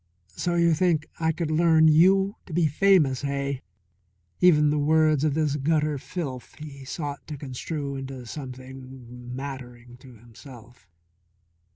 "So 0.35 0.55
you 0.55 0.73
think 0.73 1.05
I 1.19 1.31
could 1.31 1.51
learn 1.51 1.87
you 1.87 2.35
to 2.47 2.53
be 2.53 2.65
famous, 2.65 3.21
hey?" 3.21 3.61
Even 4.39 4.71
the 4.71 4.79
words 4.79 5.23
of 5.23 5.35
this 5.35 5.57
gutter 5.57 5.99
filth 5.99 6.55
he 6.57 6.83
sought 6.85 7.27
to 7.27 7.37
construe 7.37 7.95
into 7.95 8.25
something 8.25 9.35
nattering 9.35 9.97
to 9.97 10.15
himself. 10.15 10.87